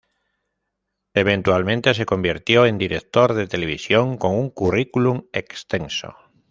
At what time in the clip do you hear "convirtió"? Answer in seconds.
2.07-2.65